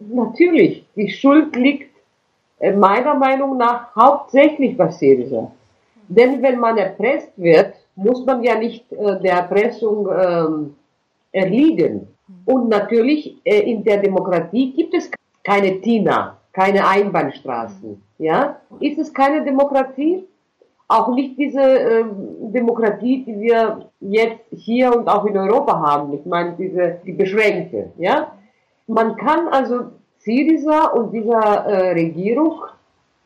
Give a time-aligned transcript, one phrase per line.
[0.00, 1.90] Natürlich, die Schuld liegt
[2.58, 5.52] äh, meiner Meinung nach hauptsächlich bei Syriza.
[6.08, 10.74] Denn wenn man erpresst wird, muss man ja nicht äh, der Erpressung ähm,
[11.32, 12.08] erliegen.
[12.46, 15.10] Und natürlich, äh, in der Demokratie gibt es
[15.44, 18.02] keine Tina, keine Einbahnstraßen.
[18.18, 18.56] Ja?
[18.80, 20.24] Ist es keine Demokratie?
[20.88, 22.04] Auch nicht diese äh,
[22.40, 26.14] Demokratie, die wir jetzt hier und auch in Europa haben.
[26.14, 27.92] Ich meine, diese, die beschränkte.
[27.98, 28.32] Ja?
[28.90, 32.62] Man kann also Syriza und dieser äh, Regierung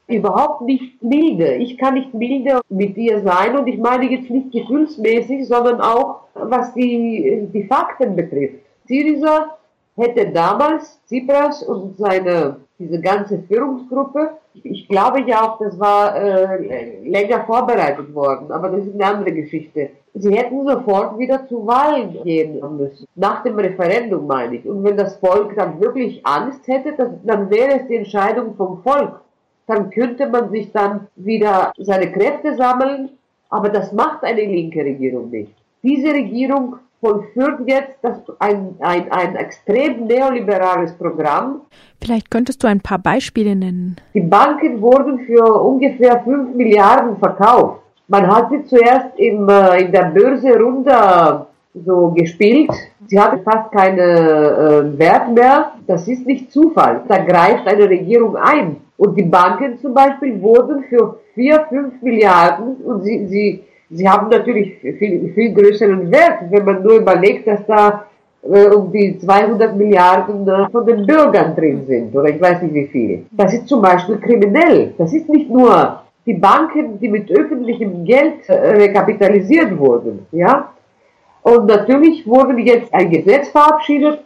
[0.06, 1.54] überhaupt nicht milde.
[1.54, 6.24] Ich kann nicht milde mit dir sein und ich meine jetzt nicht gefühlsmäßig, sondern auch
[6.34, 8.56] was die, die Fakten betrifft.
[8.86, 9.56] Syriza
[9.96, 14.32] hätte damals Tsipras und seine, diese ganze Führungsgruppe,
[14.62, 19.32] ich glaube ja auch, das war äh, länger vorbereitet worden, aber das ist eine andere
[19.32, 19.90] Geschichte.
[20.14, 23.06] Sie hätten sofort wieder zu Wahlen gehen müssen.
[23.16, 24.66] Nach dem Referendum meine ich.
[24.66, 28.80] Und wenn das Volk dann wirklich Angst hätte, das, dann wäre es die Entscheidung vom
[28.82, 29.20] Volk.
[29.66, 33.10] Dann könnte man sich dann wieder seine Kräfte sammeln.
[33.50, 35.52] Aber das macht eine linke Regierung nicht.
[35.82, 41.60] Diese Regierung vollführt jetzt das, ein, ein, ein extrem neoliberales Programm.
[42.02, 43.96] Vielleicht könntest du ein paar Beispiele nennen.
[44.14, 47.80] Die Banken wurden für ungefähr 5 Milliarden verkauft.
[48.08, 52.70] Man hat sie zuerst im, äh, in der Börse runter so gespielt.
[53.06, 55.72] Sie hatte fast keinen äh, Wert mehr.
[55.86, 57.02] Das ist nicht Zufall.
[57.08, 58.76] Da greift eine Regierung ein.
[58.96, 64.28] Und die Banken zum Beispiel wurden für 4, 5 Milliarden und sie, sie sie haben
[64.28, 68.06] natürlich viel, viel größeren Wert, wenn man nur überlegt, dass da
[68.44, 72.86] um die 200 Milliarden äh, von den Bürgern drin sind, oder ich weiß nicht wie
[72.86, 73.26] viel.
[73.30, 74.92] Das ist zum Beispiel kriminell.
[74.98, 80.70] Das ist nicht nur die Banken, die mit öffentlichem Geld äh, rekapitalisiert wurden, ja.
[81.42, 84.20] Und natürlich wurde jetzt ein Gesetz verabschiedet,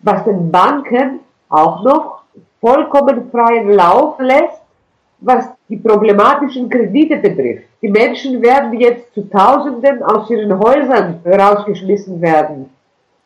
[0.00, 2.22] was den Banken auch noch
[2.60, 4.61] vollkommen freien Lauf lässt,
[5.22, 7.64] was die problematischen Kredite betrifft.
[7.80, 12.70] Die Menschen werden jetzt zu Tausenden aus ihren Häusern rausgeschmissen werden.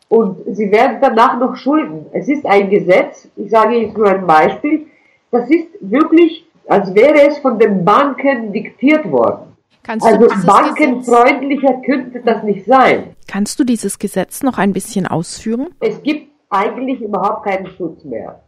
[0.08, 2.06] Und sie werden danach noch schulden.
[2.12, 4.86] Es ist ein Gesetz, ich sage jetzt nur ein Beispiel,
[5.32, 9.56] das ist wirklich, als wäre es von den Banken diktiert worden.
[9.82, 11.86] Kannst also bankenfreundlicher Gesetz?
[11.86, 13.16] könnte das nicht sein.
[13.26, 15.68] Kannst du dieses Gesetz noch ein bisschen ausführen?
[15.80, 18.40] Es gibt eigentlich überhaupt keinen Schutz mehr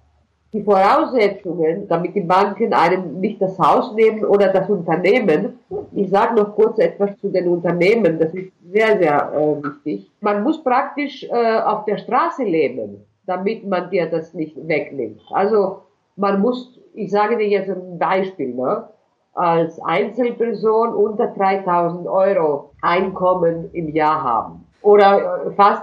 [0.53, 5.59] die Voraussetzungen, damit die Banken einem nicht das Haus nehmen oder das Unternehmen.
[5.92, 10.10] Ich sage noch kurz etwas zu den Unternehmen, das ist sehr, sehr äh, wichtig.
[10.20, 15.20] Man muss praktisch äh, auf der Straße leben, damit man dir das nicht wegnimmt.
[15.31, 15.82] Also
[16.16, 18.88] man muss, ich sage dir jetzt ein Beispiel, ne?
[19.34, 25.83] als Einzelperson unter 3000 Euro Einkommen im Jahr haben oder fast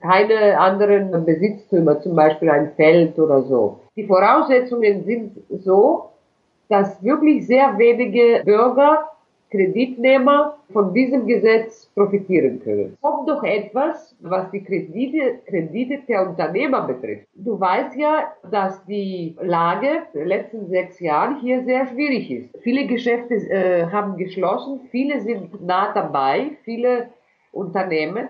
[0.00, 3.80] keine anderen Besitztümer, zum Beispiel ein Feld oder so.
[3.96, 5.32] Die Voraussetzungen sind
[5.62, 6.10] so,
[6.68, 9.08] dass wirklich sehr wenige Bürger,
[9.52, 12.96] Kreditnehmer von diesem Gesetz profitieren können.
[13.02, 17.26] Kommt doch etwas, was die Kredite, Kredite der Unternehmer betrifft.
[17.34, 22.58] Du weißt ja, dass die Lage der letzten sechs Jahren hier sehr schwierig ist.
[22.62, 27.08] Viele Geschäfte äh, haben geschlossen, viele sind nah dabei, viele
[27.52, 28.28] Unternehmen.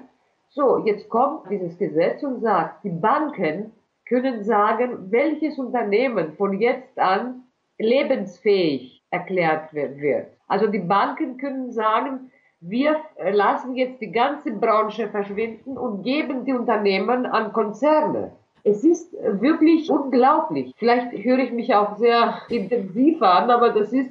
[0.51, 3.73] So, jetzt kommt dieses Gesetz und sagt, die Banken
[4.07, 7.45] können sagen, welches Unternehmen von jetzt an
[7.79, 10.27] lebensfähig erklärt wird.
[10.49, 12.97] Also die Banken können sagen, wir
[13.33, 18.33] lassen jetzt die ganze Branche verschwinden und geben die Unternehmen an Konzerne.
[18.63, 20.73] Es ist wirklich unglaublich.
[20.77, 24.11] Vielleicht höre ich mich auch sehr intensiv an, aber das ist,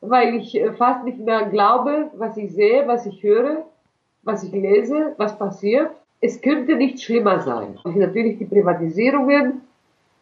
[0.00, 3.64] weil ich fast nicht mehr glaube, was ich sehe, was ich höre
[4.22, 5.90] was ich lese, was passiert.
[6.20, 7.78] Es könnte nicht schlimmer sein.
[7.84, 9.62] Natürlich die Privatisierungen.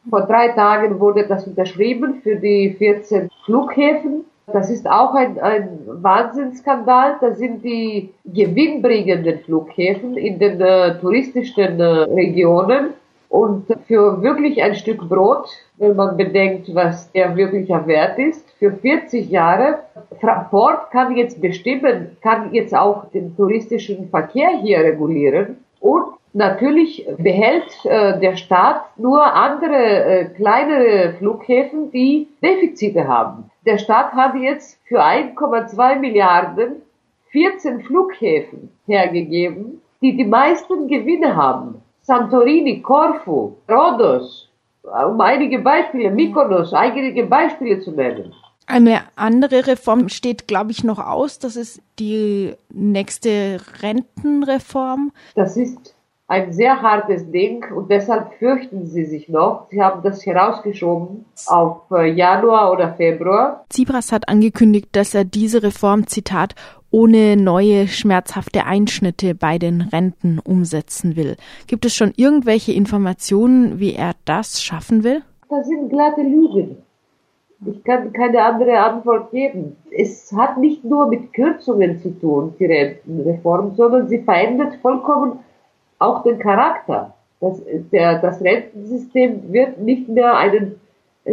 [0.08, 4.24] Vor drei Tagen wurde das unterschrieben für die 14 Flughäfen.
[4.52, 7.16] Das ist auch ein, ein Wahnsinnsskandal.
[7.20, 12.94] Das sind die gewinnbringenden Flughäfen in den äh, touristischen äh, Regionen.
[13.28, 18.72] Und für wirklich ein Stück Brot, wenn man bedenkt, was der wirklicher Wert ist, für
[18.72, 19.80] 40 Jahre,
[20.20, 27.84] Fraport kann jetzt bestimmen, kann jetzt auch den touristischen Verkehr hier regulieren und natürlich behält
[27.84, 33.50] äh, der Staat nur andere äh, kleinere Flughäfen, die Defizite haben.
[33.66, 36.82] Der Staat hat jetzt für 1,2 Milliarden
[37.30, 41.82] 14 Flughäfen hergegeben, die die meisten Gewinne haben.
[42.08, 44.48] Santorini, Korfu, Rhodos,
[44.82, 48.34] um einige Beispiele, Mykonos, einige Beispiele zu nennen.
[48.66, 51.38] Eine andere Reform steht, glaube ich, noch aus.
[51.38, 55.12] Das ist die nächste Rentenreform.
[55.34, 55.94] Das ist
[56.28, 59.66] ein sehr hartes Ding und deshalb fürchten sie sich noch.
[59.70, 63.64] Sie haben das herausgeschoben auf äh, Januar oder Februar.
[63.70, 66.54] Tsipras hat angekündigt, dass er diese Reform, Zitat,
[66.90, 71.36] ohne neue schmerzhafte Einschnitte bei den Renten umsetzen will.
[71.66, 75.22] Gibt es schon irgendwelche Informationen, wie er das schaffen will?
[75.48, 76.76] Das sind glatte Lügen.
[77.66, 79.76] Ich kann keine andere Antwort geben.
[79.90, 85.40] Es hat nicht nur mit Kürzungen zu tun, die Rentenreform, sondern sie verändert vollkommen
[85.98, 87.14] auch den Charakter.
[87.40, 87.62] Das,
[87.92, 90.80] der, das Rentensystem wird nicht mehr einen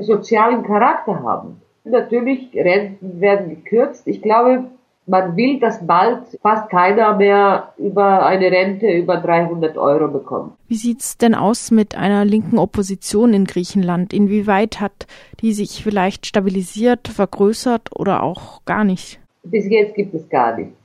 [0.01, 1.61] sozialen Charakter haben.
[1.83, 4.07] Natürlich, Renten werden gekürzt.
[4.07, 4.65] Ich glaube,
[5.07, 10.53] man will, dass bald fast keiner mehr über eine Rente über 300 Euro bekommt.
[10.67, 14.13] Wie sieht's denn aus mit einer linken Opposition in Griechenland?
[14.13, 15.05] Inwieweit hat
[15.41, 19.19] die sich vielleicht stabilisiert, vergrößert oder auch gar nicht?
[19.43, 20.84] Bis jetzt gibt es gar nichts.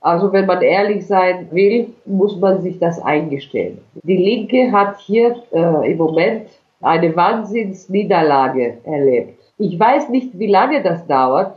[0.00, 3.78] Also wenn man ehrlich sein will, muss man sich das eingestehen.
[4.02, 6.48] Die Linke hat hier äh, im Moment
[6.80, 9.40] eine Wahnsinnsniederlage erlebt.
[9.58, 11.56] Ich weiß nicht, wie lange das dauert.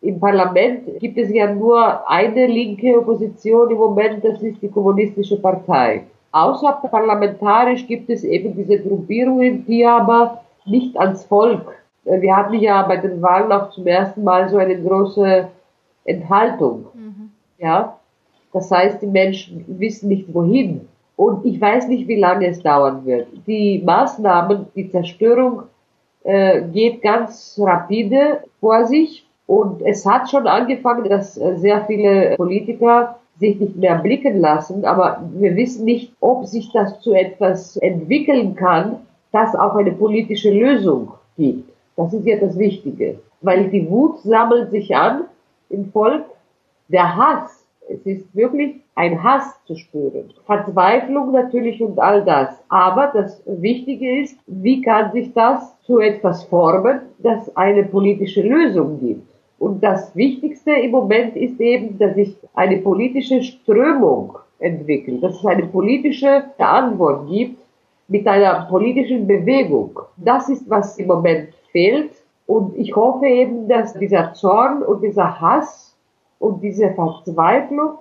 [0.00, 5.36] Im Parlament gibt es ja nur eine linke Opposition im Moment, das ist die Kommunistische
[5.36, 6.04] Partei.
[6.32, 11.74] Außerparlamentarisch gibt es eben diese Gruppierungen, die aber nicht ans Volk.
[12.04, 15.48] Wir hatten ja bei den Wahlen auch zum ersten Mal so eine große
[16.06, 16.86] Enthaltung.
[16.94, 17.30] Mhm.
[17.58, 17.98] Ja,
[18.52, 20.82] das heißt, die Menschen wissen nicht wohin.
[21.16, 23.28] Und ich weiß nicht, wie lange es dauern wird.
[23.46, 25.62] Die Maßnahmen, die Zerstörung
[26.24, 29.26] äh, geht ganz rapide vor sich.
[29.46, 34.84] Und es hat schon angefangen, dass äh, sehr viele Politiker sich nicht mehr blicken lassen,
[34.84, 38.96] aber wir wissen nicht, ob sich das zu etwas entwickeln kann,
[39.32, 41.70] das auch eine politische Lösung gibt.
[41.96, 45.24] Das ist ja das Wichtige, weil die Wut sammelt sich an
[45.70, 46.24] im Volk,
[46.88, 52.60] der Hass, es ist wirklich ein Hass zu spüren, Verzweiflung natürlich und all das.
[52.68, 58.98] Aber das Wichtige ist, wie kann sich das zu etwas formen, das eine politische Lösung
[59.00, 59.26] gibt.
[59.58, 65.46] Und das Wichtigste im Moment ist eben, dass sich eine politische Strömung entwickelt, dass es
[65.46, 67.58] eine politische Antwort gibt
[68.08, 69.98] mit einer politischen Bewegung.
[70.16, 72.10] Das ist, was im Moment fehlt.
[72.46, 75.96] Und ich hoffe eben, dass dieser Zorn und dieser Hass
[76.38, 77.98] und diese Verzweiflung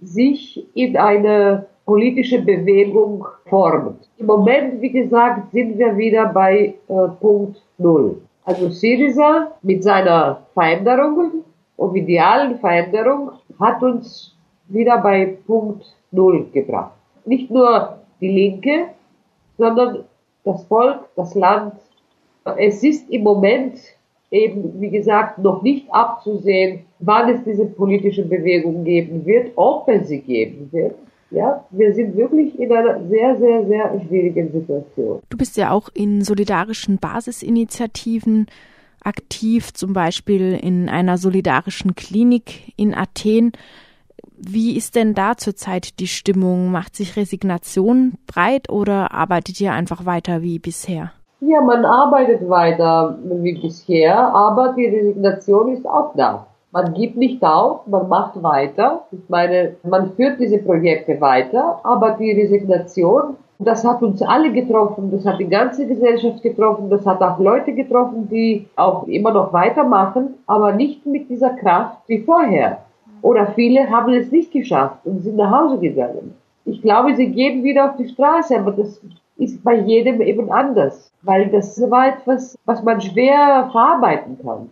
[0.00, 4.08] sich in eine politische Bewegung formt.
[4.18, 8.20] Im Moment, wie gesagt, sind wir wieder bei äh, Punkt Null.
[8.44, 11.44] Also Syriza mit seiner Veränderung
[11.76, 14.36] und idealen Veränderung hat uns
[14.68, 16.92] wieder bei Punkt Null gebracht.
[17.24, 18.88] Nicht nur die Linke,
[19.56, 20.04] sondern
[20.44, 21.74] das Volk, das Land.
[22.56, 23.78] Es ist im Moment
[24.30, 30.08] eben, wie gesagt, noch nicht abzusehen, wann es diese politische Bewegung geben wird, ob es
[30.08, 30.94] sie geben wird.
[31.30, 35.20] Ja, wir sind wirklich in einer sehr, sehr, sehr schwierigen Situation.
[35.28, 38.46] Du bist ja auch in solidarischen Basisinitiativen
[39.04, 43.52] aktiv, zum Beispiel in einer solidarischen Klinik in Athen.
[44.38, 46.70] Wie ist denn da zurzeit die Stimmung?
[46.70, 51.12] Macht sich Resignation breit oder arbeitet ihr einfach weiter wie bisher?
[51.40, 56.48] Ja, man arbeitet weiter wie bisher, aber die Resignation ist auch da.
[56.72, 59.04] Man gibt nicht auf, man macht weiter.
[59.12, 65.12] Ich meine, man führt diese Projekte weiter, aber die Resignation, das hat uns alle getroffen,
[65.12, 69.52] das hat die ganze Gesellschaft getroffen, das hat auch Leute getroffen, die auch immer noch
[69.52, 72.78] weitermachen, aber nicht mit dieser Kraft wie vorher.
[73.22, 76.34] Oder viele haben es nicht geschafft und sind nach Hause gegangen.
[76.64, 79.00] Ich glaube, sie gehen wieder auf die Straße, aber das
[79.38, 84.70] ist bei jedem eben anders, weil das war etwas, was man schwer verarbeiten kann.